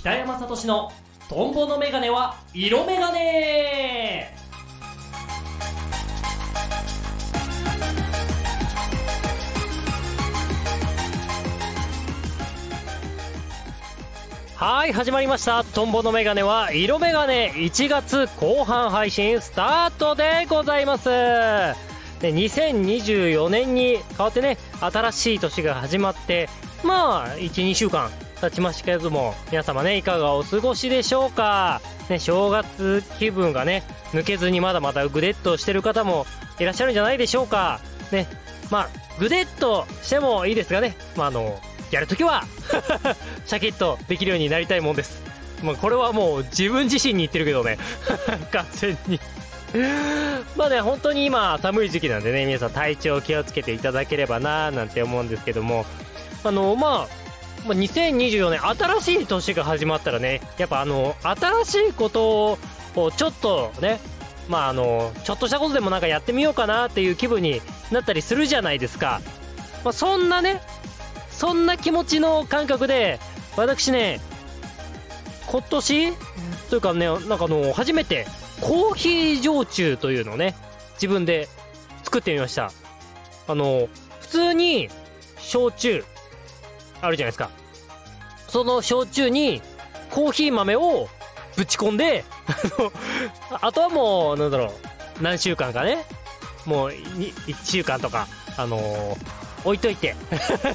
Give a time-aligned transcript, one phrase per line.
[0.00, 0.90] 北山聡の
[1.28, 4.34] トンボのメガネは色メガネ。
[14.54, 15.64] はい始まりました。
[15.64, 17.52] トンボのメガネは色メガネ。
[17.54, 21.10] 1月後半配信スタートでございます。
[21.10, 26.48] で2024年に変わってね新しい年が始まって
[26.82, 31.80] まあ12週間経ちましたけれども皆様ねいかがお過ごしでしょうか？
[32.08, 33.82] ね正月気分がね
[34.12, 36.26] 抜けずにまだまだグデッとしてる方も
[36.58, 37.80] いらっしゃるんじゃないでしょうか？
[38.12, 38.26] ね
[38.70, 42.44] まあグデッとしてもいいですがねまああのやるときは
[43.46, 45.20] シャキッとできるようになりたいもんです。
[45.62, 47.76] まあ、これはもう自分自身に言ってるけどね。
[48.52, 49.20] 完全に
[50.56, 55.84] まあね、本当に今寒い時期なんでね、皆さん体調気をつけていただければななんて思うんですけども、
[56.44, 57.19] あの、まあ、
[57.66, 62.58] まあ、2024年新しい年が始まったらね、やっぱあの、新しいこと
[62.96, 64.00] をちょっとね、
[64.48, 69.20] まああの、ちょっとしたことでもなんかやってみようかなっていう気分になったりするじゃないですか。
[69.84, 70.60] まあ、そんなね、
[71.30, 73.20] そんな気持ちの感覚で、
[73.56, 74.20] 私ね、
[75.46, 76.12] 今年
[76.70, 78.26] というかね、なんかあの、初めて、
[78.60, 80.54] コーヒー焼酎というのをね、
[80.94, 81.48] 自分で
[82.04, 82.72] 作ってみました。
[83.48, 83.88] あの、
[84.20, 84.88] 普通に、
[85.38, 86.04] 焼酎、
[87.00, 87.50] あるじゃないですか。
[88.48, 89.62] その焼酎に、
[90.10, 91.08] コーヒー豆を
[91.56, 92.24] ぶち込んで、
[93.60, 94.72] あ、とはもう、なんだろ
[95.18, 96.04] う、何週間かね、
[96.66, 100.16] もう、1週間とか、あのー置いといて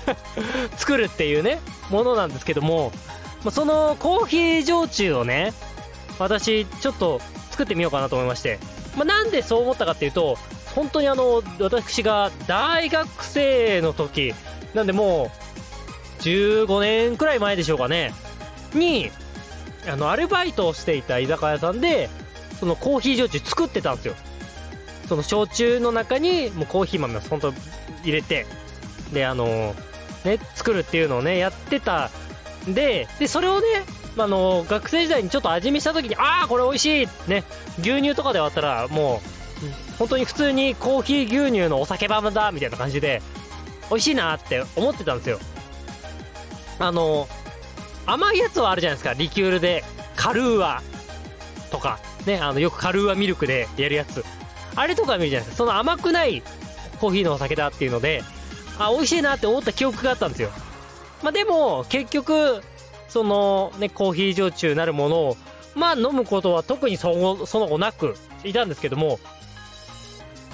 [0.77, 1.59] 作るっていうね、
[1.89, 2.91] ものなんですけども、
[3.51, 5.53] そのコーヒー焼酎をね、
[6.19, 8.59] 私、ちょっと作ってみようかなと思いまして、
[8.95, 10.37] まあ、なんでそう思ったかっていうと、
[10.73, 14.33] 本当にあの、私が大学生の時、
[14.73, 15.44] なんでもう、
[16.25, 18.13] 15年くらい前でしょうかね、
[18.73, 19.11] に、
[19.87, 22.09] あの、アルバイトをしていた居酒屋さんで、
[22.59, 24.15] そのコーヒー焼酎作ってたんですよ。
[25.07, 27.53] その焼酎の中に、もうコーヒー豆を本当
[28.03, 28.47] 入れて、
[29.13, 29.75] で、あの
[30.23, 32.09] ね、作るっていうのをね、やってた
[32.67, 33.67] んで、で、それをね、
[34.17, 37.43] あの学生時代にちょっと味見した時に、ああ、これ美味しいね、
[37.79, 39.21] 牛乳とかで割ったら、も
[39.93, 43.21] う、本当に普通にコーヒー牛乳のお酒版だ、みたいな感じで、
[43.89, 45.39] 美味しいなって思ってたんですよ。
[46.79, 47.27] あの
[48.05, 49.83] 甘いやつはあるじゃないですか、リキュールで、
[50.15, 50.81] カルーア
[51.71, 54.23] とか、ね、あの、よくカルーアミルクでやるやつ。
[54.75, 55.57] あれとか見るじゃないですか。
[55.57, 56.43] その甘くない
[56.99, 58.23] コーヒーのお酒だっていうので、
[58.77, 60.49] あ、美味しいなって思った記憶があったんですよ。
[61.23, 62.61] まあ、でも、結局、
[63.07, 65.37] そのね、コーヒー焼酎なるものを、
[65.73, 69.19] まあ飲むことは特にそのその後なくいたんですけども、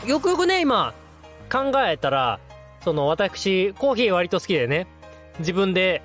[0.06, 0.94] よくよくね、今、
[1.52, 2.40] 考えたら、
[2.84, 4.88] その私、コーヒー割と好きでね、
[5.40, 6.02] 自分で、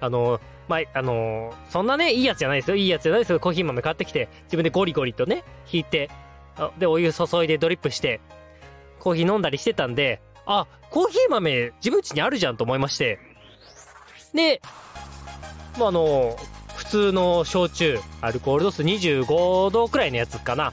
[0.00, 2.76] あの、まあ、あのそんなね、いいやつじゃないですよ。
[2.76, 3.40] いいやつじゃないですよ。
[3.40, 6.10] コーヒー豆買ってきて、自分でゴリゴリとね、引いて、
[6.78, 8.20] で、お湯注いでドリップして、
[8.98, 13.18] コーヒー飲んだりしてたんで、あ、コーヒー豆自分家にあるじゃんと思いまして。
[14.34, 14.60] で、
[15.78, 16.36] まあ、あの、
[16.76, 20.72] 普通の焼酎、アルコール度数25度くらいのやつかな。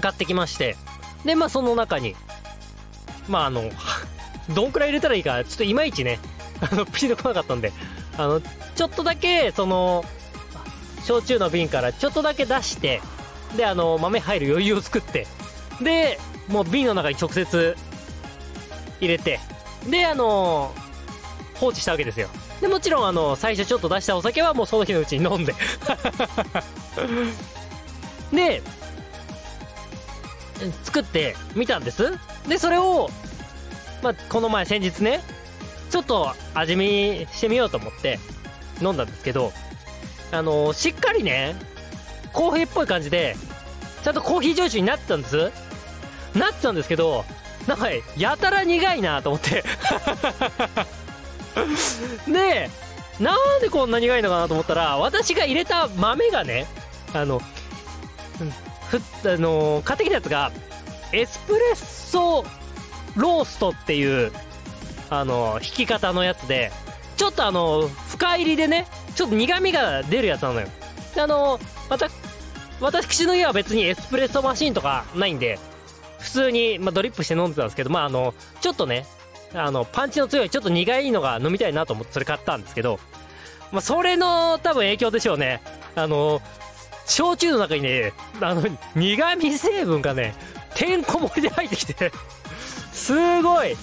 [0.00, 0.76] 買ってきまして。
[1.24, 2.14] で、まあ、その中に、
[3.28, 3.70] まあ、あの、
[4.54, 6.18] どんくらい入れたらいいか、ちょっといまいちね、
[6.60, 7.72] あの、ピンとこなかったんで、
[8.16, 10.04] あの、ちょっとだけ、その、
[11.04, 13.00] 焼酎の瓶からちょっとだけ出して、
[13.56, 15.26] で、あの、豆入る余裕を作って、
[15.80, 17.76] で、もう瓶の中に直接
[19.00, 19.40] 入れて、
[19.88, 20.74] で、あの、
[21.54, 22.28] 放置したわけですよ。
[22.60, 25.54] で、もちろん、あの、最初ちょっと出したお酒はもうその日のうちに飲んで
[28.32, 28.62] で、
[30.84, 32.12] 作ってみたんです。
[32.46, 33.10] で、それを、
[34.02, 35.22] まあ、この前先日ね、
[35.90, 38.18] ちょっと味見してみようと思って
[38.80, 39.52] 飲んだんですけど、
[40.32, 41.56] あのー、しっかりね、
[42.32, 43.36] コーヒーっぽい感じで、
[44.02, 45.50] ちゃんとコーヒー焼酎になってたんです。
[46.34, 47.24] なってたんですけど、
[47.66, 49.64] なんか、やたら苦いなと思って
[52.30, 52.70] で、
[53.18, 56.66] なんでこんな苦いのかなと思ったら、私が入れた豆がね、
[57.12, 57.42] あの、
[58.88, 59.00] ふ
[59.30, 60.52] あの買ってきたやつが、
[61.12, 62.44] エスプレッソ
[63.16, 64.32] ローストっていう、
[65.10, 66.72] あの、引き方のやつで、
[67.16, 70.68] ちょっとあの、深入りでね、ちょっと苦味が出るやつなのよ。
[71.14, 72.08] で、あの、また、
[72.80, 75.58] 私の家は別にエスプレッソマシンとかないんで、
[76.18, 79.06] 普通に、まあ、ドリップして飲んでたんですけど、まあ、あの、ちょっとね、
[79.52, 83.00] あの、パンチの強い、ちょっと苦いのが飲みたいなと思ってそれ買ったんですけど、
[83.72, 85.60] まあ、それの多分影響でしょうね。
[85.94, 86.40] あの、
[87.06, 88.62] 焼酎の中にね、あの、
[88.94, 90.34] 苦味成分がね、
[90.74, 92.12] てんこ盛りで入ってきて
[92.92, 93.76] すごい、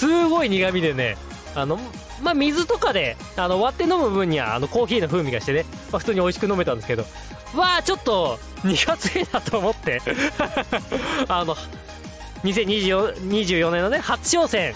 [0.00, 1.18] すごい苦味でね、
[1.54, 1.78] あの、
[2.22, 7.02] まあ、水とかであの割って飲む分にはあのコーヒーの風味がしてね、まあ、普通に美味しく飲めたんですけど
[7.54, 10.00] わあちょっと苦手だと思って
[11.28, 11.54] あの
[12.44, 14.74] 2024年のね初挑戦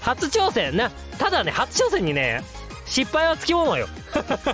[0.00, 0.90] 初挑戦な。
[1.18, 2.42] ただね初挑戦にね
[2.86, 3.88] 失敗はつきものよ。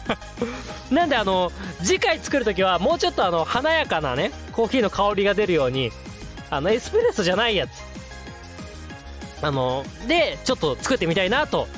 [0.91, 5.91] なんであの次回作るときはもうちょっとあの華やかなねコーヒーの香りが出るように
[6.51, 7.92] あのエスプレッソじゃないやつ。
[9.43, 11.69] あのでちょっと作ってみたいなと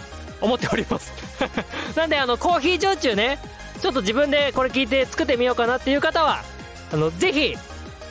[0.40, 1.12] 思っております。
[1.96, 3.38] なんであのコーヒー焼酎ね
[3.81, 6.43] ちょっと自分でこれ聞いて作ってみようかなっていう方は
[6.93, 7.56] あのぜひ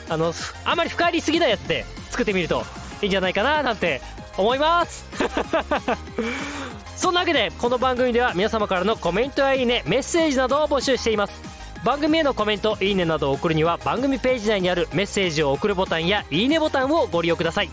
[0.08, 0.34] あの
[0.64, 2.64] あまり深入りすぎないやつで作ってみると
[3.00, 4.02] いいんじゃないかななんて
[4.36, 5.04] 思います。
[6.96, 11.54] そんなわけでこの番組では皆様からのコメントやいいねメッセージなどを募集しています。
[11.84, 17.70] 番組へのコメントいいねなどを送るには番組ページ内にあるメッセージを送るボタンやいいねボタンをご利用ください。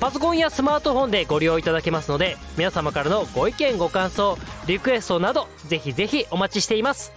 [0.00, 7.12] パソコンやスマートフォンでご利用いただけますので皆様からのご意見ご感想リクエストなどぜひぜひお待ちしています。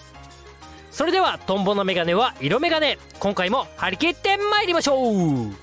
[0.91, 5.53] それではトンボのメガネは色メガネ今回も張り切って参りましょう。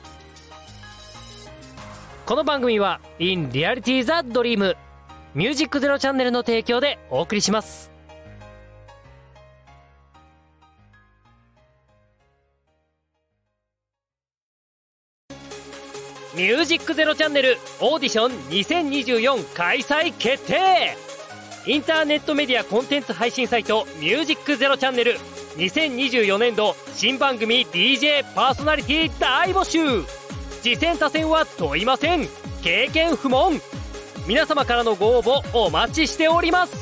[2.25, 4.77] この番組は In Reality the Dream
[5.35, 7.90] ミュージックゼロチャンネルの提供でお送りします。
[16.35, 20.97] ミュージックゼロチャンネルオーディション2024開催決定
[21.67, 25.17] インターネットメディアコンテンツ配信サイトミュージックゼロチャンネル
[25.57, 30.05] 2024年度新番組 DJ パーソナリティ大募集。
[30.63, 32.29] 次戦他戦は問いません。
[32.63, 33.61] 経験不問。
[34.27, 36.75] 皆様からのご応募お待ちしております。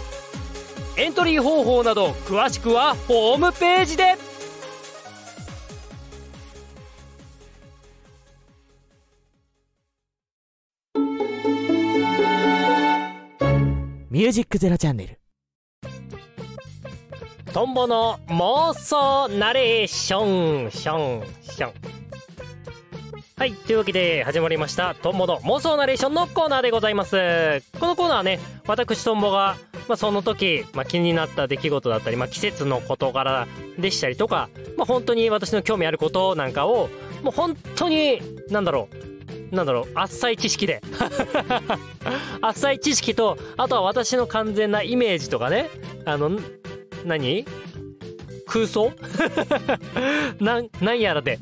[0.96, 4.27] エントリー方法など詳しくはホームページで。
[14.18, 15.20] ミュージックゼロチャンネル。
[17.52, 20.72] トンボの妄想ナレーション。
[20.72, 21.24] ション。
[21.40, 21.72] ション。
[23.36, 24.96] はいというわけで始まりました。
[24.96, 27.62] トンボの妄想ナレーションのコーナーでございます。
[27.78, 29.56] このコーナーはね私トンボが、
[29.86, 33.46] まあ、その時、まあ、気になった出来事だったり、まあ、季節の事柄
[33.78, 36.88] でしたりとか、まあ、本当に私の興味あることなんかを
[37.22, 38.20] もう本当に
[38.50, 39.17] なんだろう
[39.50, 40.82] なんだろう、浅い知識で。
[42.40, 45.70] 浅い知識と、あとは私の完全なイメージとかね、
[46.04, 46.38] あの、
[47.04, 47.44] 何？
[48.46, 48.92] 空想？
[50.40, 51.38] なん、なんやらで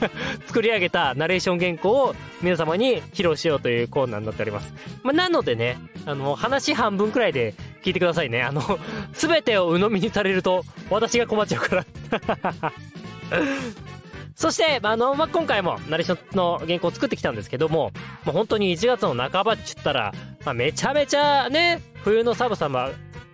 [0.46, 4.72] 作り上げたナレーション原稿を皆様に披露しようというコーナーになっております。
[5.02, 8.42] まあ、なのでね、あの、話半分くらいで聞いてくださいね。
[8.42, 8.62] あの、
[9.14, 11.86] すべてを鵜呑みにされると私が困っちゃうから
[14.40, 17.92] そして、あの、まあ、今回もナレーションの原稿を作ってきたんですけども、
[18.24, 20.14] もう本当に1月の半ばっちゅったら、
[20.46, 22.88] まあ、めちゃめちゃね、冬の寒さま、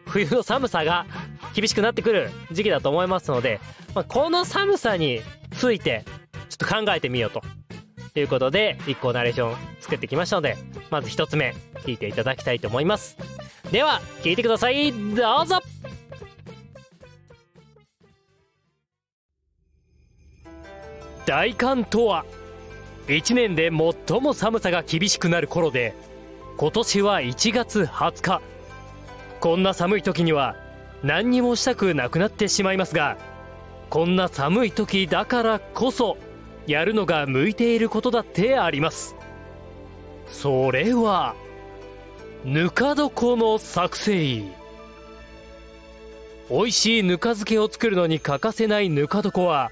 [0.06, 1.06] 冬の寒さが
[1.54, 3.60] 厳しくなってくる時期だと思いますので、
[3.94, 5.20] まあ、この寒さに
[5.52, 6.04] ついて、
[6.48, 7.40] ちょっと考えてみようと。
[8.12, 10.56] ということで、1個ナレーション作ってきましたので、
[10.90, 11.54] まず1つ目、
[11.84, 13.16] 聞いていただきたいと思います。
[13.70, 14.90] では、聞いてください。
[14.90, 15.60] どうぞ
[21.26, 22.24] 大寒とは。
[23.08, 25.94] 1年で最も寒さが厳しくなる頃で
[26.56, 28.40] 今年は1月20日。
[29.40, 30.56] こんな寒い時には
[31.04, 33.18] 何にもしたくなくなってしまいますが
[33.90, 36.16] こんな寒い時だからこそ
[36.66, 39.14] やるのが向いていることだってあります。
[40.28, 41.36] それは
[42.44, 44.42] ぬか床の作成。
[46.48, 49.70] 美味しいぬか漬けを作るのに欠かせないぬか床は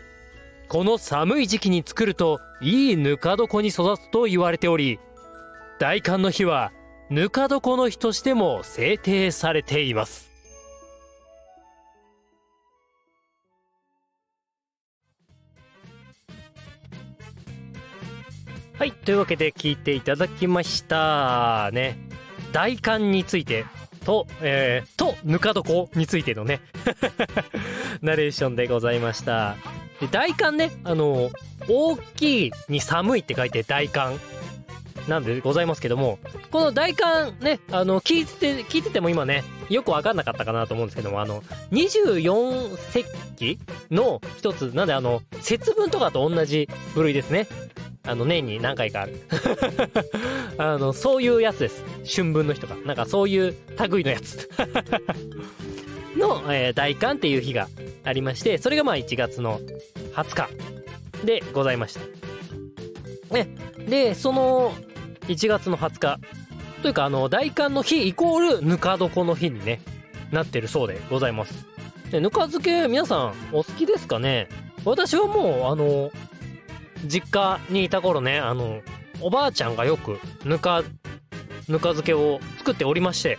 [0.69, 4.99] この寒い時期に作るといいぬか床に育つと言われており
[5.79, 6.73] 大寒の日は
[7.11, 10.33] ぬか床の日としても制定されています。
[18.77, 21.71] はいというわけで聞いていただきました。
[21.73, 21.97] ね。
[22.53, 23.67] 大寒について
[24.05, 26.61] と、えー、と、ぬか床についてのね。
[28.03, 29.57] ナレーションでございました。
[30.05, 31.31] で、大寒ね、あの、
[31.69, 34.21] 大きいに寒いって書いて大寒
[35.09, 36.19] なんでございますけども、
[36.51, 41.43] この大寒ね、あの、聞いて、聞いてても今ね、よくわかんなかったかなと思うんですけども、あの、
[41.73, 43.59] 24節気
[43.91, 47.47] の一つ、なんであの、節分とかと同じ部類ですね。
[48.07, 49.19] あの、年に何回かある。
[50.59, 51.83] あの、そういうやつです。
[52.15, 52.77] 春分の日とか。
[52.85, 53.55] なんかそういう
[53.89, 54.51] 類のやつ。
[56.17, 57.69] の、えー、大寒っていう日が
[58.05, 59.61] ありまして、それがまあ1月の
[60.15, 60.49] 20
[61.21, 62.01] 日でございました。
[63.35, 63.49] ね。
[63.89, 64.73] で、その
[65.29, 66.21] 1月の20日、
[66.83, 69.81] というか、あの、大寒の日イコールぬか床の日にね、
[70.31, 71.67] なってるそうでございます。
[72.11, 74.49] でぬか漬け、皆さんお好きですかね？
[74.85, 76.11] 私はもう、あの、
[77.07, 78.83] 実家にいた頃ね、あの、
[79.21, 80.83] おばあちゃんがよくぬか、
[81.69, 83.39] ぬか漬けを作っておりまして、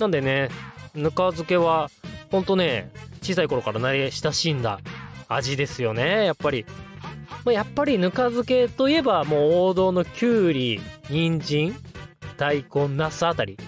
[0.00, 0.48] なんでね、
[0.94, 1.90] ぬか漬けは、
[2.30, 2.90] ほんとね、
[3.22, 4.80] 小さい頃から慣れ親しんだ
[5.28, 6.66] 味ですよね、やっぱり。
[7.44, 11.74] まあやっぱりぬか漬けといえば、もう王道のきゅうり、人参、
[12.36, 13.58] 大根、ナスあたり。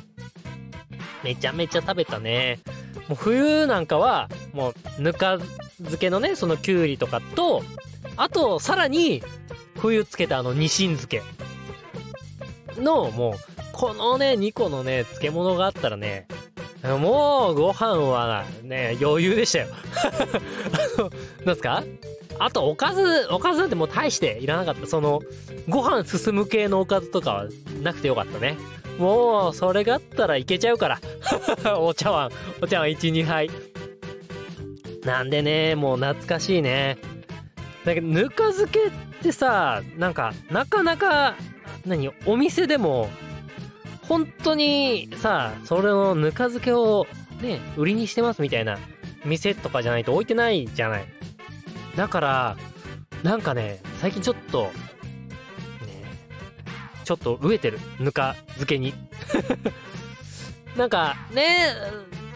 [1.23, 2.61] めちゃめちゃ食べたね。
[3.09, 5.39] もう冬なんかは、もうぬか
[5.79, 7.63] 漬けのね、そのきゅうりとかと、
[8.17, 9.23] あと、さらに、
[9.79, 11.23] 冬つけたあの、ニシン漬け。
[12.81, 13.35] の、もう、
[13.73, 16.27] このね、2個のね、漬物があったらね、
[16.95, 19.69] もう、ご飯はね、余裕でしたよ。
[20.99, 21.11] あの、
[21.45, 21.83] なんすか？
[22.39, 24.87] あと、おかず、おかずなんてもう大していらなかった。
[24.87, 25.23] その、
[25.69, 27.47] ご飯進む系のおかずとかは
[27.83, 28.57] なくてよかったね。
[28.99, 31.01] もう、それがあったらいけちゃうから。
[31.81, 33.51] お茶碗、お茶碗1、2杯。
[35.05, 36.99] なんでね、もう懐かしいね。
[37.85, 38.91] だけど、ぬか漬けっ
[39.23, 41.37] てさ、なんか、なかなか、
[41.87, 43.09] 何、お店でも、
[44.09, 47.07] 本当にさ、それのぬか漬けを
[47.41, 48.79] ね、売りにしてますみたいな
[49.25, 51.07] 店とかじゃないと置いてないじゃない。
[51.97, 52.57] だから、
[53.23, 54.71] なんかね、最近ちょっと、ね、
[57.05, 57.79] ちょっと飢えてる。
[57.99, 58.95] ぬか漬けに。
[60.77, 61.75] なんか、ね、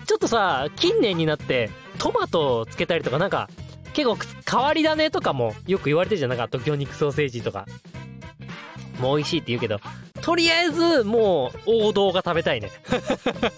[0.07, 3.49] ちょっとさ、近年になって、トマトをつけたりとか、なんか、
[3.93, 4.17] 結構
[4.51, 6.31] 変わり種とかもよく言われてるじゃん。
[6.31, 7.67] なんか、東京肉ソーセージとか。
[8.99, 9.81] もう美味しいって言うけど、
[10.23, 12.71] とりあえず、もう、王道が食べたいね。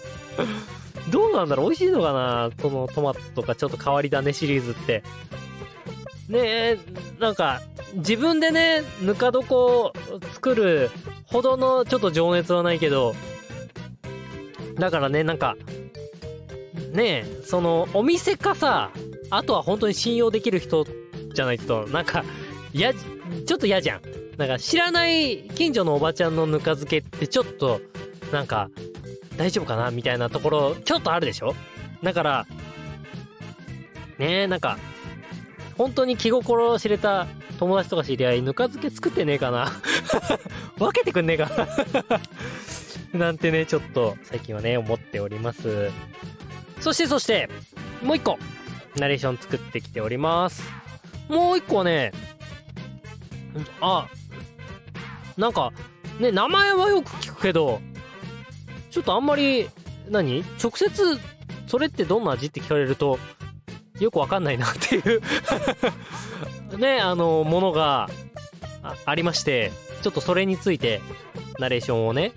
[1.11, 1.65] どうなんだろう？
[1.67, 2.49] 美味しいのかな？
[2.61, 5.03] そのトマトとかちょっと変わり種シリーズって。
[6.29, 6.79] ねえ、
[7.19, 7.61] なんか、
[7.95, 9.93] 自分でね、ぬか床を
[10.33, 10.89] 作る
[11.25, 13.13] ほどのちょっと情熱はないけど、
[14.75, 15.55] だからね、なんか、
[16.93, 18.91] ねえ、その、お店かさ、
[19.29, 20.85] あとは本当に信用できる人
[21.33, 22.23] じゃないと、なんか、
[22.73, 24.01] や、ちょっと嫌じゃん。
[24.37, 27.81] なんか知らない近所のおばちゃんのぬか漬けってちょっと、
[28.31, 28.69] なんか、
[29.37, 31.55] 大丈夫かなみたいなところ、ちょっとあるでしょ？
[32.01, 32.47] だから、
[34.17, 34.77] ねえ、なんか、
[35.77, 37.27] 本当に気心を知れた
[37.59, 39.71] 友達とか知り合い、ぬか漬け作ってねえかな？
[40.77, 41.49] 分けてくんねえか
[43.13, 43.19] な？
[43.27, 45.91] なんてね、ちょっと最近はね、思っております。
[46.79, 47.49] そしてそして、
[48.01, 48.37] もう一個、
[48.97, 50.63] ナレーション作ってきております。
[51.29, 52.11] もう一個はね、
[53.81, 54.07] あ、
[55.37, 55.71] なんか、
[56.19, 57.81] ね、名前はよく聞くけど、
[58.91, 59.69] ちょっとあんまり、
[60.09, 60.43] 何？
[60.61, 61.19] 直接、
[61.67, 63.17] それってどんな味って聞かれると、
[63.99, 65.21] よくわかんないなっていう
[66.77, 68.09] ね、あの、ものが
[68.81, 69.71] あありまして、
[70.01, 71.01] ちょっとそれについて、
[71.59, 72.33] ナレーションをね、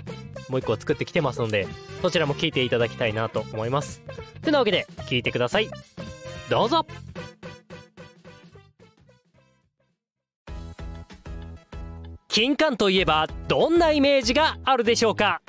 [0.49, 1.67] もう一個作ってきてますので、
[2.03, 4.03] そちらも聞いていただきたいなと思います。
[4.43, 5.69] てなわけで、聞いてください。
[6.49, 6.87] どうぞ
[12.37, 15.41] 金柑といえばどんなイメージがあるでしょうか？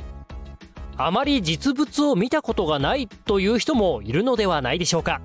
[0.96, 5.20] あまり実物を見たことがないという人もいるのではないでしょうか？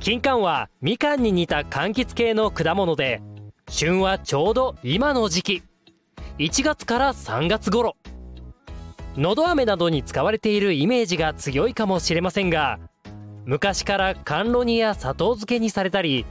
[0.00, 3.20] 金柑はみかんに似た柑橘系の果物で
[3.68, 5.62] 旬はちょうど今の時期。
[6.38, 7.94] 1月から3月頃。
[9.18, 12.78] のど飴などに使われているイメージが強いかもしれませんが
[13.44, 16.24] 昔から甘露煮や砂糖漬けにされたり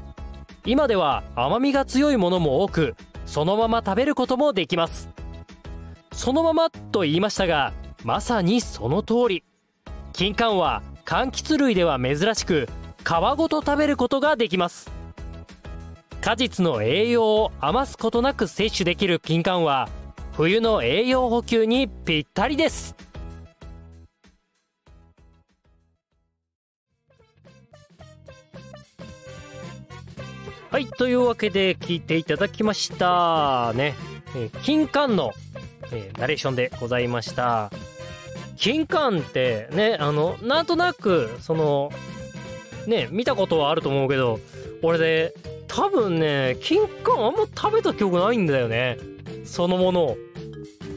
[0.65, 5.09] 今では甘みが強いものも多くそのまま食べることもできます。
[6.11, 9.43] そのままと言いましたがまさにその通り。
[10.13, 12.67] 金柑は柑橘類では珍しく
[13.03, 14.91] 皮ごと食べることができます。
[16.21, 19.89] 果実の栄養を余すことなく摂取できる金柑は
[20.31, 22.95] 冬の栄養補給にぴったりです。
[30.75, 33.71] はいというわけで聞いていただきました。
[33.75, 33.95] ね、
[34.35, 35.31] えー金柑の、
[35.93, 37.71] えーナレーションでございました。
[38.57, 41.93] 金柑ってねあのなんとなくその
[42.87, 44.41] ね見たことはあると思うけど
[44.81, 45.33] 俺で
[45.69, 48.97] 多分ね金柑あんま食べた記憶ないんだよね。
[49.45, 50.17] そのものを。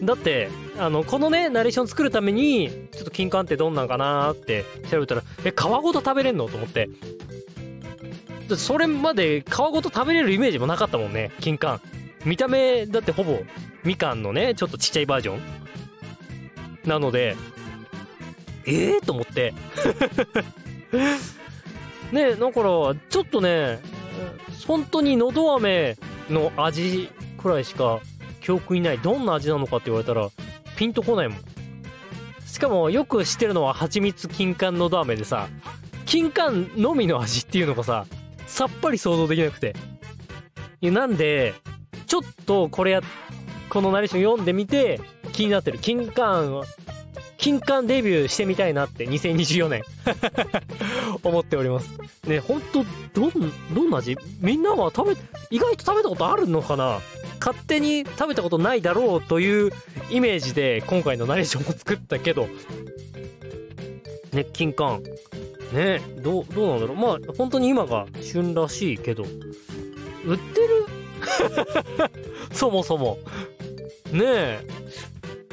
[0.02, 6.49] だってあのこのねナレーション作るためにちょっと金柑ってどんなんかなーって調べたらえ皮ごと食べれんの？
[6.49, 6.88] と思って。
[8.48, 11.30] ってそれまで皮ごと食べれるイメージもなかったもんね。
[11.40, 11.80] 金柑。
[12.24, 13.38] 見た目だってほぼ
[13.84, 15.40] みかんのねちょっとちっちゃいバージョン。
[16.84, 17.36] なので
[18.66, 19.54] ええー、と思って。
[22.12, 23.80] ねだからちょっとね
[24.66, 25.96] 本当にのど飴
[26.30, 28.00] の味くらいしか
[28.40, 28.98] 記憶にない。
[28.98, 30.28] どんな味なのかって言われたら
[30.76, 31.38] ピンとこないもん。
[32.46, 35.48] しかもよく知ってるのは蜂蜜金柑のど飴でさ
[36.06, 38.06] 金柑のみの味っていうのがさ
[38.48, 39.76] さっぱり想像できなくて。
[40.80, 41.54] なんで
[42.06, 43.00] ちょっとこれや
[43.68, 45.00] このナレーション読んでみて
[45.32, 45.78] 気になってる。
[45.78, 46.64] 金柑
[47.36, 49.84] 金柑デビューしてみたいなって2024年
[51.22, 51.90] 思っております。
[52.26, 53.30] ねほんとどん
[53.72, 54.16] どんな味？
[54.40, 57.00] みんなは食べ意外と食べたことあるのかな？
[57.40, 59.72] 勝手に食べたことないだろうという
[60.10, 62.48] イメージで今回のナレーションを作ったけど。
[64.32, 65.02] ね金柑
[65.72, 66.00] ね。
[66.22, 66.96] どうどうなんだろう。
[66.96, 69.25] まあ本当に今が旬らしいけど。
[70.25, 70.87] 売ってる？
[72.52, 73.18] そもそも。
[74.12, 74.60] ねえ。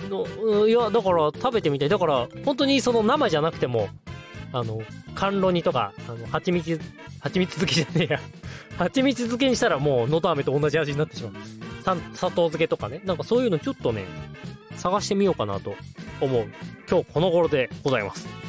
[0.09, 1.89] のいやだから食べてみたい。
[1.89, 3.89] だから本当にその生じゃなくても
[4.53, 4.81] あの
[5.15, 6.79] 甘露煮とかあの蜂蜜
[7.19, 8.19] 蜂蜜漬けじゃねえや。
[8.77, 11.33] 蜂蜜漬けにしたらもうのど飴と同じ味になってしまう。
[11.83, 13.01] さ砂糖漬けとかね。
[13.05, 14.05] なんかそういうのちょっとね
[14.75, 15.75] 探してみようかなと
[16.21, 16.47] 思う。
[16.89, 18.44] 今日この頃でございます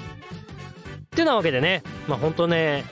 [1.16, 2.84] ってなわけでねまあ本当ね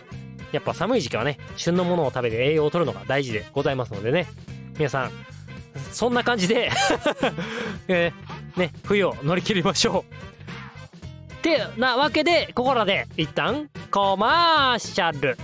[0.50, 4.26] やっぱ寒い時期はね旬のものを食べて栄養を取るのが大事でございますのでね
[4.78, 5.10] 皆さん
[5.92, 6.70] そんな感じで
[7.86, 15.36] えー、ね冬を乗り切りましょうてなわけでここらで一旦コマーシャル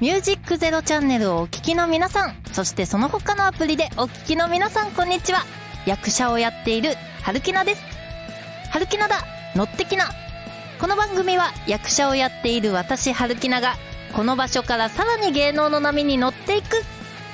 [0.00, 5.63] ミュージックゼロチャンネルをお聞きの皆さん、そしてその他のアプリでお聞きの皆さん、こんにちは。
[5.86, 7.82] 役者をやっている、春木菜です。
[8.70, 9.24] 春木菜だ。
[9.54, 10.06] 乗ってきな。
[10.80, 13.76] この番組は役者をやっている私、春木菜が、
[14.14, 16.82] この場所からさらに芸能の波に乗っていく。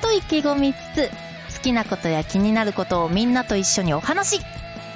[0.03, 1.11] と意気込みつつ、
[1.57, 4.43] 好きなことや気になることをみんなと一緒にお話し、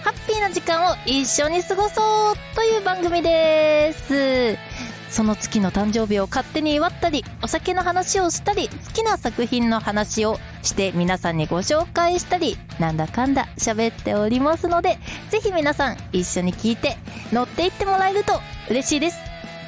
[0.03, 2.55] ハッピーな時間を一緒に過ごそう。
[2.55, 4.59] という番組です。
[5.15, 14.99] その月の誕生日を勝手に祝ったり、お酒の話をしたり、好きな作品の話をして皆さんにご紹介したり、なんだかんだ喋っておりますので、
[15.31, 16.97] ぜひ皆さん一緒に聞いて
[17.33, 19.19] 乗っていってもらえると嬉しいです。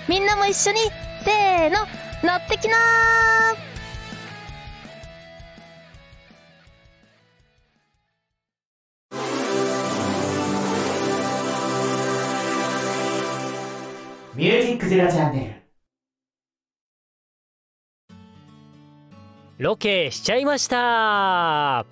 [0.09, 0.81] みんなも一緒に、
[1.25, 1.79] せーの、
[2.25, 3.76] 乗ってきなー
[14.37, 15.63] ミュージックゼロチャンネ
[19.59, 19.65] ル。
[19.65, 20.77] ロケしちゃいました。
[20.77, 21.87] は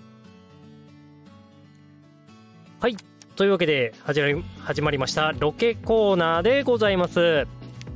[2.82, 2.96] い。
[3.36, 5.32] というわけで始まり始まりました。
[5.32, 7.46] ロケコーナーでございます。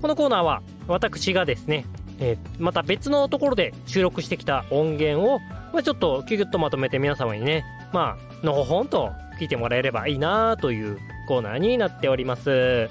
[0.00, 1.84] このコーナーは私がですね、
[2.18, 5.40] えーまた別のところで収録してきた音源を、
[5.74, 12.88] まあ、ちょっとキュキュッとまとめて皆様にねまあのほほんと聞いてもらえればいいなというコーナーになっております。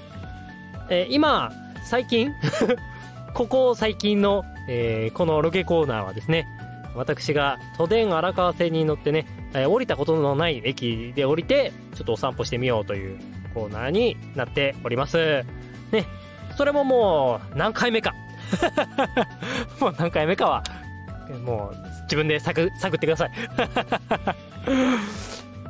[0.90, 1.52] えー今
[1.84, 2.32] 最近
[3.34, 6.46] ここ最近の、えーこのロケコーナーはですね
[6.94, 13.18] 私が都電荒川線に乗ってね、えー降りたことのない駅で降りてちょっとお散歩してみようという
[13.54, 15.44] コーナーになっております。
[15.92, 16.04] ね
[16.56, 18.14] それももう何回目か。
[19.80, 20.62] もう何回目かは
[21.44, 23.30] もう自分で探探ってください。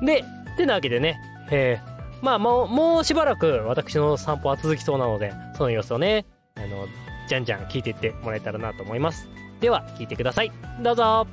[0.06, 1.80] でってなわけでね、え
[2.22, 6.26] まあもう、もうしばらく私の散歩は続きそうなので、その様子をね、
[6.56, 6.86] あの、
[7.28, 9.28] じゃんじゃん聞いていってもらえたらなと思います。
[9.60, 10.52] では、聞いてください。
[10.82, 11.26] どうぞ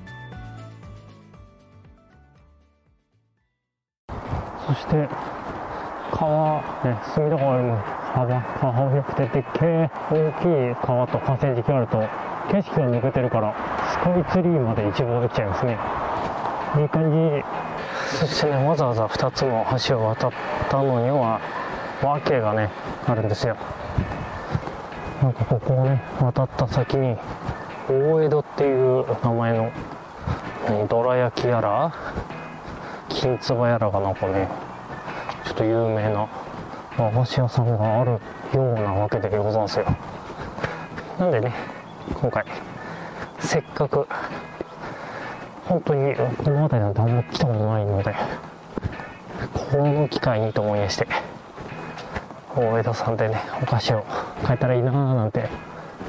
[4.68, 5.08] そして、
[6.12, 11.98] 川、ね、隅田川よりも幅、川広くてでっけえ大きい川と河川敷があると、
[12.52, 13.56] 景色が抜けてるから、
[13.92, 15.78] スカイツリーまで一望できちゃいますね。
[16.82, 17.75] いい感じ。
[18.06, 20.32] そしてね、わざわざ2つの橋を渡っ
[20.70, 21.42] たのには、
[22.02, 22.70] 訳がね、
[23.08, 23.58] あるんですよ。
[25.22, 27.18] なんかここをね、渡った先に、
[27.90, 29.72] 大江戸っていう名前の、
[30.88, 31.94] どら焼きやら、
[33.10, 34.50] 金唾やらがなんかね、
[35.44, 36.28] ちょっと有名な
[36.98, 38.20] 和菓子屋さんがあるよ
[38.54, 39.86] うなわけでございますよ。
[41.20, 41.54] なんでね、
[42.14, 42.46] 今回、
[43.40, 44.08] せっかく、
[45.66, 48.16] 本当にこの辺りなんてあんま来たことないので
[49.54, 51.08] この機会にと思いまして
[52.56, 54.06] 大江戸さんでねお菓子を
[54.44, 55.50] 買えたらいいなーなんて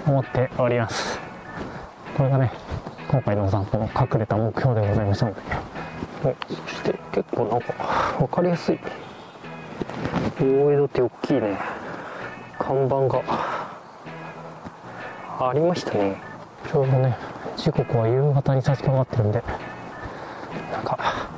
[0.06, 1.18] 思っております。
[2.16, 2.52] これがね
[3.08, 5.40] 今回のお散歩の隠れた目標でございましたので。
[6.24, 7.72] おそして結構なんか
[8.18, 8.78] 分かりやすい。
[10.40, 11.58] 大江戸って大きいね。
[12.58, 13.22] 看板が
[15.40, 16.20] ありましたね。
[16.70, 17.16] ちょうどね
[17.56, 19.42] 時刻は夕方に差し掛かってるんで
[20.72, 21.28] なんか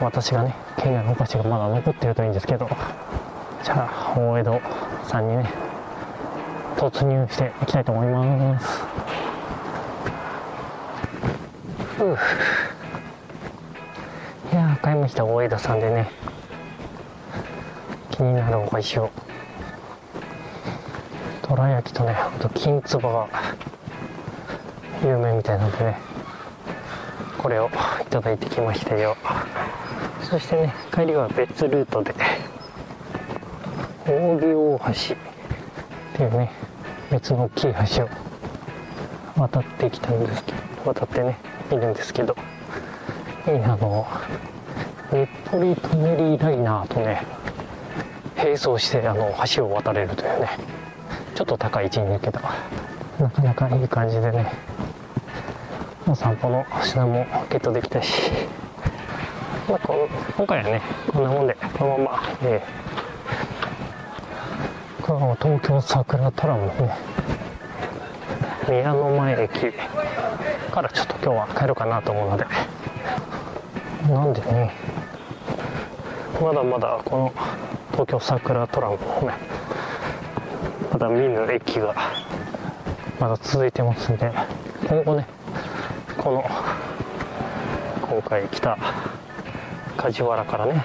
[0.00, 2.68] 私がね県内のお菓子がまだ残ってるといいんですけど
[3.62, 4.60] じゃあ大江戸
[5.04, 5.70] さんにね
[6.76, 8.80] 突入していきたいと思います。
[12.02, 12.16] うう。
[14.50, 16.10] 中山下大枝さんでね
[18.10, 19.10] 気になるお菓子を。
[21.46, 23.28] どら焼きとねあと金つばが
[25.04, 25.98] 有名みたいなんでね
[27.38, 29.16] これをいただいてきましたよ。
[30.22, 32.14] そしてね帰りは別ルートで
[34.06, 35.16] 扇大橋っ
[36.14, 36.52] ていうね
[37.10, 38.08] 別の大きい橋を
[39.36, 41.38] 渡ってきたんですけど渡ってね
[41.72, 42.36] いるんですけど
[43.48, 44.06] いいなあの
[45.10, 47.26] 日暮里トネリーライナーとね
[48.36, 50.48] 並走してあの橋を渡れるというね
[51.34, 52.40] ちょっと高い位置にいるけど
[53.18, 54.52] なかなかいい感じでね
[56.10, 58.32] お散歩の品もゲットできたし、
[59.68, 59.80] まあ、
[60.36, 66.96] 今回はねこんなもんでこのまま、えー、この東京桜トラムのね
[68.68, 69.72] 宮の前駅
[70.72, 72.44] からちょっと今日は帰ろうかなと思うので
[74.12, 74.74] なんでね
[76.42, 77.32] まだまだこの
[77.92, 79.34] 東京桜トラムのね
[80.90, 81.94] まだ見ぬ駅が
[83.20, 84.32] まだ続いてますんで
[84.88, 85.39] 今後ね
[86.20, 86.44] この
[88.02, 88.76] 今回来た
[89.96, 90.84] 梶原からね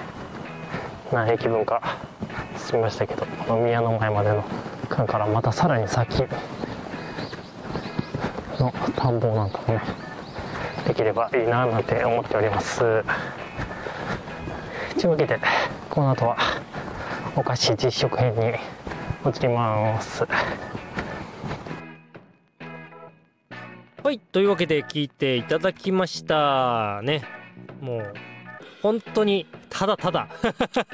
[1.12, 1.98] 何駅分か
[2.56, 4.42] 進みましたけどこの宮の前までの
[4.88, 6.22] 間からまたさらに先
[8.58, 9.82] の田んぼなんかもね
[10.86, 12.78] できればいいななんて思っております。
[12.78, 12.84] と
[15.02, 15.38] いうわけで
[15.90, 16.38] この後は
[17.36, 18.54] お菓子実食編に
[19.28, 20.26] 移ります。
[24.06, 27.02] はいというわけで聞いていただきました。
[27.02, 27.24] ね。
[27.80, 28.14] もう
[28.80, 30.28] 本当にただただ。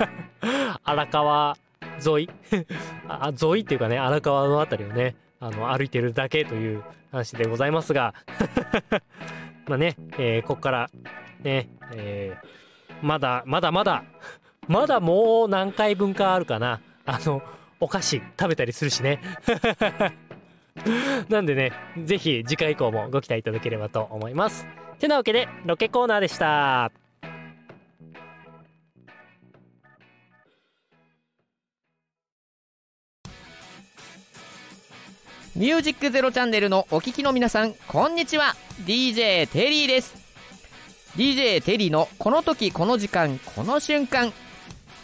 [0.83, 1.59] 荒川
[2.03, 2.31] 沿い。
[3.09, 8.15] あ沿いっていうかね荒川の辺りをねあの歩いてるだけという話でございますが。
[9.69, 10.91] まあね、えー、ここから
[11.43, 14.05] ね、えー、まだまだまだ
[14.69, 16.81] まだもう何回分かあるかな。
[17.05, 17.43] あの
[17.79, 19.21] お菓子食べたりするしね。
[21.29, 21.73] なんでね
[22.05, 24.67] ぜひ次回以降もご期待いただければと思います
[24.99, 26.93] てなわけでロケコーナーでした
[35.55, 38.57] ミュージックゼロチャンネルのお聞きの皆さん、こんにちは。
[38.87, 40.15] DJ テリーです。
[41.15, 44.33] DJ テリーのこの時この時間この瞬間。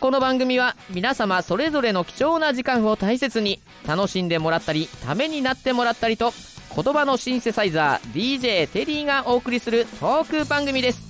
[0.00, 6.32] この番組は皆様それぞれの貴重な時間を大切に楽しんでもらったり、ためになってもらったりと、
[6.76, 11.02] 言葉のシンセサイザー DJ テリーがお送りするトーク番組です。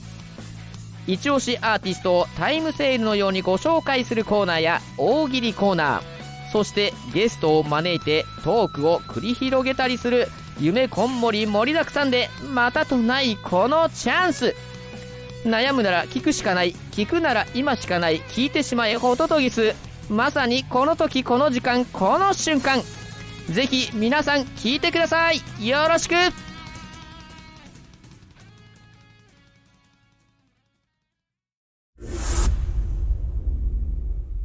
[1.07, 14.55] 一押しアーティストをタイムセールのようにご紹介するコーナーや大喜利コーナー、そしてゲストを招いてトークを繰り広げたりする夢こんもり盛りだくさんでまたとないこのチャンス
[15.45, 16.73] 悩むなら聞くしかない。
[16.93, 18.21] 聞くなら今しかない。
[18.23, 19.75] 聞いてしまえホトトギス
[20.11, 22.83] まさにこの時この時間この瞬間。
[23.51, 25.41] ぜひ皆さん聞いてください。
[25.67, 26.15] よろしく。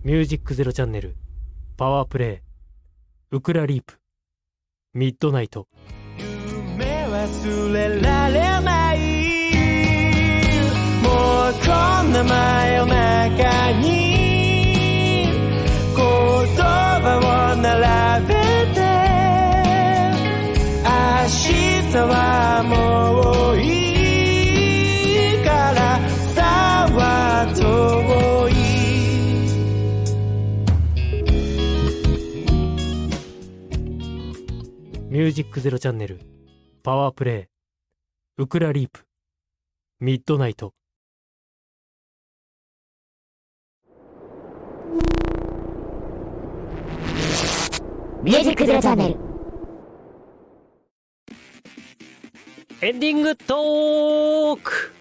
[0.03, 1.15] ミュージックゼロチャンネル。
[1.77, 2.41] パワープレ
[3.31, 3.35] イ。
[3.35, 3.99] ウクラリープ。
[4.93, 5.67] ミッドナイト。
[6.17, 8.92] 夢忘れられない
[12.27, 13.87] 真夜中に
[15.95, 16.03] 言
[16.55, 18.33] 葉を並べ
[18.73, 18.79] て
[20.83, 20.89] 明
[21.91, 22.73] 日はも
[23.53, 23.63] うい
[25.35, 25.99] いから
[26.35, 26.41] さ
[26.91, 26.97] は
[27.55, 28.51] 遠い
[35.09, 36.19] ミュージックゼロチャンネル、
[36.81, 37.49] パワープレ
[38.39, 39.05] イ、ウクラリープ、
[39.99, 40.73] ミッドナイト。
[48.23, 49.17] ミュージックゼロチャンネル。
[52.79, 54.93] エンディングトーク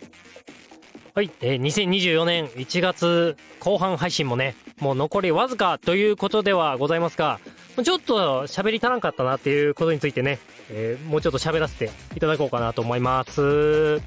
[1.15, 7.39] はい、えー、2024年1月後半配信もね、もう残りわずかということではございますが、
[7.85, 14.03] ちょっと喋り足らんかったなっていうことについてね、えー、もうちょっと喋らせていただこうかなと思います。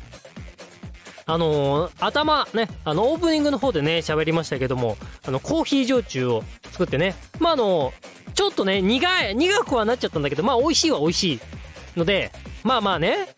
[1.28, 7.93] あのー、頭ね、あの、オープニングの方でね、喋りましたけども、あの、コーヒー焼酎を作ってね、まあ、あの、
[8.36, 11.39] ちょっとね、苦い、苦くはなっちゃったんだけど、まあ、美味しいは美味しい
[11.95, 12.32] ので、
[12.63, 13.30] まあまあね、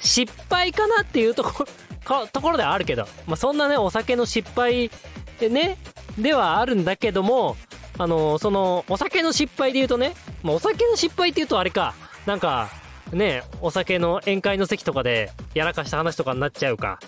[0.00, 1.66] 失敗かなっていうとこ
[2.08, 4.90] ろ、 ところではあるけど、まあ、そんなね、お酒の失敗
[5.40, 5.76] でね、
[6.18, 7.56] ではあるんだけども、
[7.98, 11.94] あのー、その、お酒の失敗で言うとね、まあ、お酒の失敗って言うとあれか、
[12.26, 12.70] なんか、
[13.12, 16.98] ね、お酒の宴会の席とかでやらかした話とかになっちゃうか。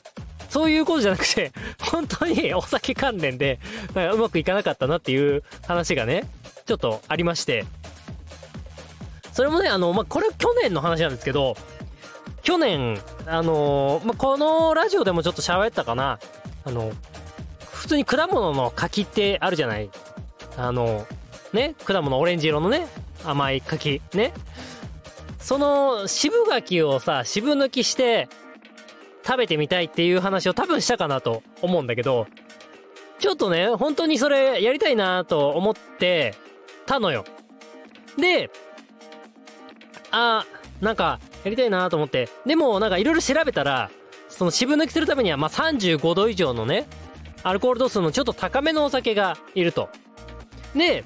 [0.48, 3.59] そういうことじゃなくて、 本当にお酒関連で、
[3.94, 6.24] なんかうまくいかなかったなっていう話がね、
[6.66, 7.64] ちょっとありまして。
[9.33, 11.57] それもね、あの、まあ、これ去年の話なんですけど、
[12.42, 16.18] 去年、あのまあ、このラジオでもちょっと喋ったかな、
[16.64, 16.92] あの、
[17.72, 19.90] 普通に果物の柿ってあるじゃない。
[20.57, 21.07] あの、
[21.52, 22.87] ね、果物オレンジ色のね、
[23.24, 24.33] 甘い柿、ね。
[25.38, 28.29] その渋柿をさ、渋抜きして
[29.24, 32.26] 食べてみたいっていう話を多分したかなと思うんだけど、
[33.18, 36.35] ちょっとね、本当にそれやりたいなと思って
[36.87, 37.25] たのよ。
[38.18, 38.51] で、
[40.11, 43.90] あー、なんかやりたいなと思って、でもなんかいろいろ調べたら、
[44.29, 46.87] その渋抜きするためにはまあ35度以上のね、
[47.42, 49.88] アルコール度数のちょっと高めのお酒がいると。
[50.75, 51.05] で、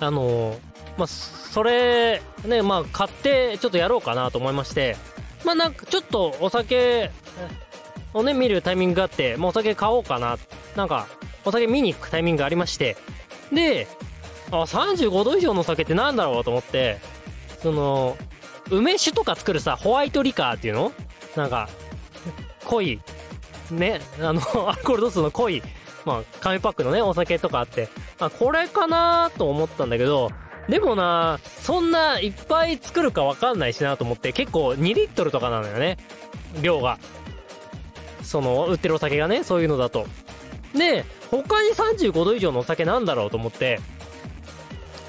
[0.00, 4.96] あのーまあ、それ、ね、まあ、買って、ちょっとやろうかなと思いまして、
[5.44, 7.10] まあ、なんか、ちょっとお酒
[8.14, 10.38] をね、見るタイミングがあって、まあ、お酒買おうかな。
[10.76, 11.06] なんか、
[11.44, 12.96] お酒見に行くタイミングがありまして、
[13.52, 13.86] で、
[14.50, 16.98] あ、35度以上の酒ってなんだろうと思って、
[17.62, 18.16] その、
[18.70, 20.92] 梅酒とか作るさ、ホワイトリカーっていうの？
[21.36, 21.68] なんか、
[22.64, 23.00] 濃い、
[23.70, 25.62] ね、あの、 アルコール度数の濃い、
[26.04, 27.88] まあ、紙パックのね、お酒とかあって、
[28.18, 30.30] あ、これかなと思ったんだけど、
[30.68, 35.96] でもな、そんないっぱい作るかわかんないしなと思って、結構2リットルとかなのよね。
[36.60, 36.98] 量が。
[38.22, 40.06] その、売ってるお酒がね、そういうのだと。
[40.74, 43.80] で、他に35度以上のお酒なんだろうと思って、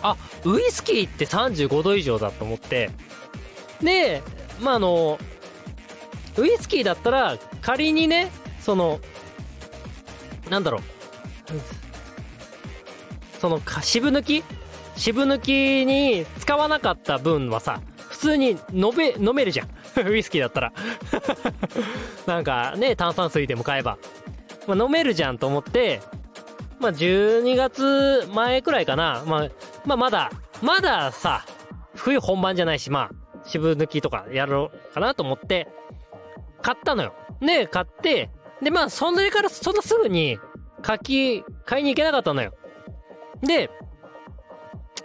[0.02, 2.90] あ、ウイスキーって35度以上だと思って、
[3.82, 4.24] で、
[4.62, 5.20] まあ、あの、
[6.38, 8.32] ウイスキーだったら、仮にね、
[8.62, 9.02] その、
[10.50, 10.82] なんだろう。
[13.40, 14.44] その、渋抜き？
[14.96, 19.70] 渋抜きに使わなかった分はさ、普通に飲め、飲めるじゃん。
[20.08, 20.74] ウイスキーだったら。
[22.26, 23.98] なんかね、炭酸水でも買えば。
[24.68, 26.02] まあ、飲めるじゃんと思って、
[26.80, 29.24] まあ、12月前くらいかな。
[29.26, 29.50] まあ、
[29.86, 31.46] まあ、まだ、まださ、
[31.96, 35.68] 冬本番じゃないし、まあ、渋抜きとかやろうかなと思って、
[36.62, 37.14] 買ったのよ。
[37.42, 38.30] で、買って、
[38.62, 40.40] で、まあ、それからそんなすぐに、
[40.82, 42.54] 柿、買いに行けなかったのよ。
[43.42, 43.70] で、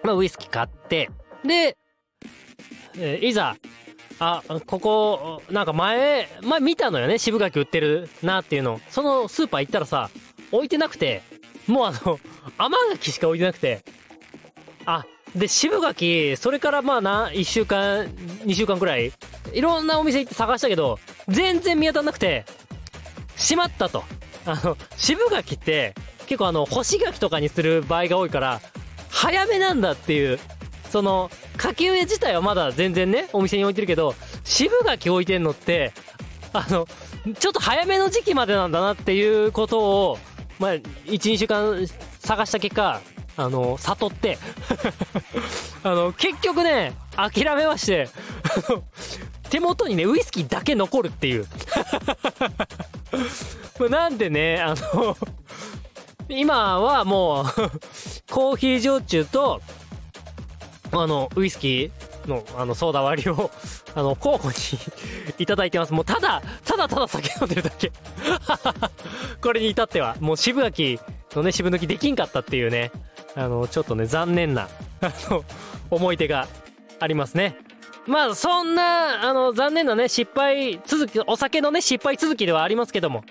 [0.02, 1.10] まあ、ウイスキー買って、
[1.44, 1.76] で、
[2.96, 3.56] えーいざ、
[4.20, 8.80] あ、ここ、なんか前、前見たのよね、渋柿売ってるなっていうの。
[8.90, 10.10] そのスーパー行ったらさ、
[10.50, 11.22] 置いてなくて、
[11.66, 12.18] もうあの、
[12.56, 13.84] 甘柿しか置いてなくて、
[14.86, 15.04] あ、
[15.34, 18.06] で、渋柿、それからまあな、1週間、
[18.44, 19.12] 2週間くらい、
[19.52, 22.44] いろんなお店行って探したけど、全然見当たんなくて、
[23.36, 24.04] しまったと。
[24.46, 25.94] あの、渋柿って、
[26.26, 28.60] 結構あの、干し柿とかにする場合が多いから、
[29.10, 30.38] 早めなんだっていう、
[30.90, 35.92] その、柿植え自体はまだ全然ね、お店に置いてるけど、渋柿置いてんのって、
[36.52, 36.86] あの、
[37.38, 40.18] ちょっと早めの時期までなんだなっていうことを、
[40.58, 41.86] まあ、1、2週間
[42.20, 43.00] 探した結果、
[43.36, 44.38] あの、悟って、
[45.84, 48.08] あの、結局ね、諦めまして、
[49.48, 51.46] 手元にね、ウイスキーだけ残るっていう。
[53.78, 55.16] ま あなんでね、あの、
[56.28, 57.44] 今はもう、
[58.30, 59.62] コーヒー焼酎と、
[60.92, 63.50] あの、ウイスキーの、あの、ソーダ割りを、
[63.94, 64.78] あの、交互に
[65.38, 65.92] いただいてます。
[65.92, 67.92] もう、ただ、ただただ酒飲んでるだけ。
[69.40, 70.98] これに至っては、もう渋柿
[71.34, 72.90] のね、渋抜きできんかったっていうね、
[73.34, 74.68] あの、ちょっとね、残念な、
[75.00, 75.44] あの、
[75.90, 76.48] 思い出が
[77.00, 77.56] ありますね。
[78.06, 83.22] まあ、そんな、あの、残念なね、失敗続き、お酒のね、失敗続きではありますけども、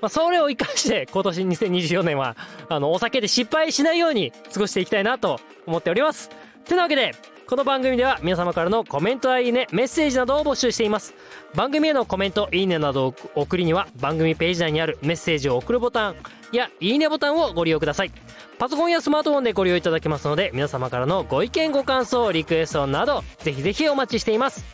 [0.00, 2.36] まあ、それを生かして、今年2024年は、
[2.68, 6.30] あの、お酒で失敗しないように過ごしていきたいなと思っております。
[6.66, 7.14] てなわけで、
[7.46, 11.14] この番組では皆様からのコメントやいいね、メッセージなどを募集しています。
[11.54, 16.16] 番組へのコメント、いいねなどを送りには、番組ページ内にあるメッセージを送るボタン
[16.50, 18.12] や、いいねボタンをご利用ください。
[18.58, 24.64] パソコンやスマートフォンでご利用いただけますので、皆様からのご意見ご感想、リクエストなど、ぜひぜひお待ちしています。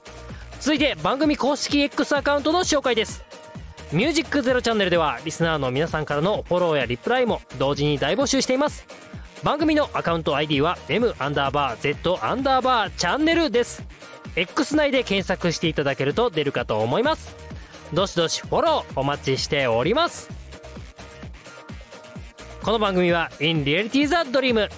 [0.61, 3.23] 続いて、番組公式 X アカウントの紹介です。
[3.93, 8.87] ミュージックゼロチャンネルではリスナーの皆さんからのフォローやリプライも同時に大募集しています
[9.43, 13.83] 番組のアカウント ID は M アンダーバー Z アンダーバーチャンネルです。
[14.37, 17.35] X 内で検索していただけると出るかと思います。
[17.93, 20.31] どしどしフォローお待ちしております。
[22.63, 24.69] この番組は In Reality the Dream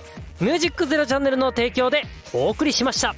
[0.40, 3.14] ミュージックゼロチャンネルの提供でお送りしました。